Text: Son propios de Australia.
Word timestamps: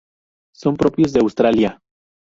Son 0.55 0.77
propios 0.77 1.13
de 1.13 1.19
Australia. 1.19 1.79